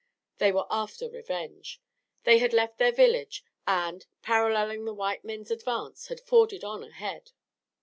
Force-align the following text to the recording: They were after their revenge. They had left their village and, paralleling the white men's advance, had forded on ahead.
They 0.39 0.51
were 0.51 0.65
after 0.71 1.07
their 1.07 1.17
revenge. 1.19 1.79
They 2.23 2.39
had 2.39 2.53
left 2.53 2.79
their 2.79 2.91
village 2.91 3.43
and, 3.67 4.07
paralleling 4.23 4.83
the 4.85 4.95
white 4.95 5.23
men's 5.23 5.51
advance, 5.51 6.07
had 6.07 6.19
forded 6.19 6.63
on 6.63 6.83
ahead. 6.83 7.33